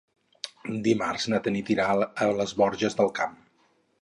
Dimarts 0.87 1.27
na 1.33 1.39
Tanit 1.49 1.69
irà 1.75 1.87
a 2.27 2.31
les 2.41 2.57
Borges 2.63 2.99
del 3.03 3.13
Camp. 3.23 3.39